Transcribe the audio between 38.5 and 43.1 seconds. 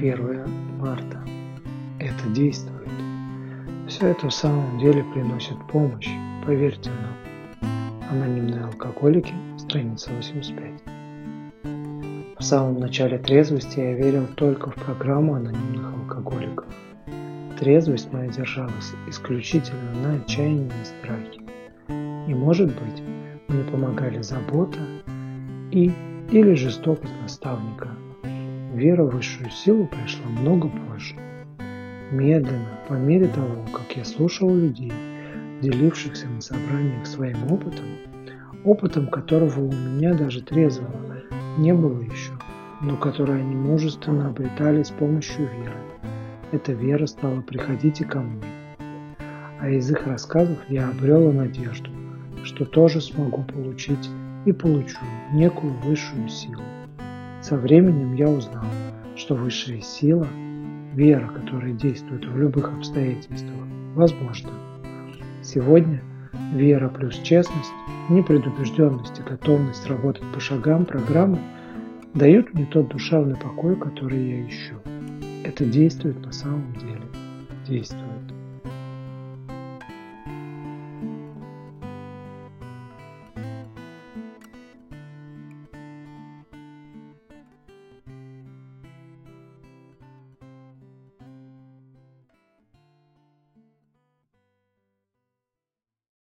опытом которого у меня даже трезвого не было еще, но